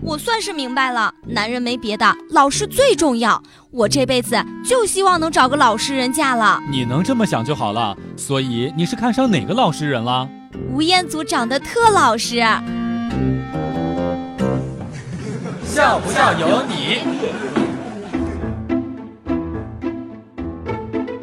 [0.00, 3.42] 我算是明白了，男人没别的，老实最重要。
[3.70, 6.58] 我这辈子就希望能找个老实人嫁了。
[6.70, 7.96] 你能这么想就好了。
[8.16, 10.26] 所以你是看上哪个老实人了？
[10.72, 12.36] 吴彦祖长得特老实。
[15.64, 17.00] 笑不笑由你。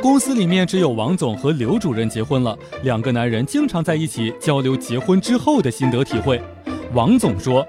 [0.00, 6.40] 公司里面只有王总和刘主任结婚了，两个男人经常在一起交流结婚之后的心得体会。
[6.94, 7.66] 王总说。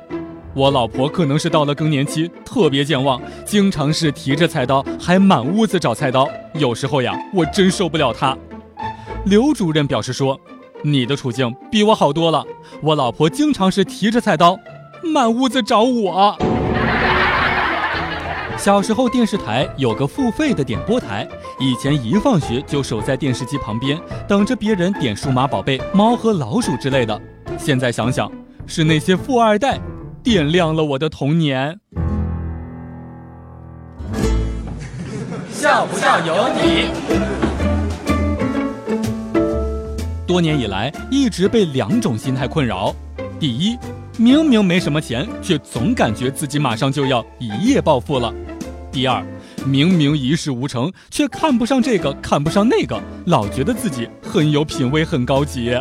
[0.54, 6.28] 我老婆可能是到了更年期，特别健忘，经常是提着菜刀，还满屋子找菜刀。
[6.56, 8.38] 有时候呀，我真受不了她。
[9.24, 10.38] 刘主任表示说
[10.84, 12.46] ：“你的处境比我好多了，
[12.82, 14.60] 我老婆经常是提着菜刀，
[15.02, 16.38] 满屋子找我。”
[18.58, 21.26] 小时候电视台有个付费的点播台，
[21.60, 23.98] 以前一放学就守在电视机旁边，
[24.28, 27.20] 等着别人点数码宝贝、猫和老鼠之类的。
[27.58, 28.30] 现在想想，
[28.68, 29.80] 是那些富二代。
[30.24, 31.80] 点亮了我的童年。
[35.52, 36.90] 笑不笑由你。
[40.28, 42.96] 多年以来，一直被两种心态困扰：
[43.40, 43.76] 第一，
[44.18, 48.32] 明明没什么钱，却总感觉自己马上就要一夜暴富了；
[48.92, 49.26] 第二，
[49.66, 55.76] 明明一事无成，却看不上这个，看不上那个，老觉得自己很有品位，很高级。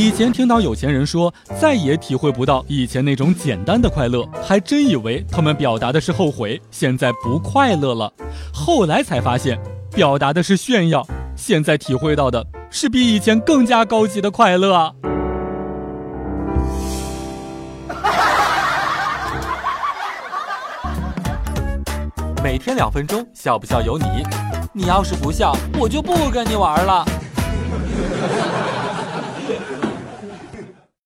[0.00, 8.10] 以前听到有钱人说再也体会不到以前那种简单的快乐，还真以为他们表达的是后悔，现在不快乐了。
[8.50, 9.60] 后来才发现，
[9.94, 14.90] 表达的是炫耀，现在体会到的是比以前更加高级的快乐。
[22.42, 24.06] 每天两分钟，笑不笑由你。
[24.72, 27.04] 你要是不笑，我就不跟你玩了。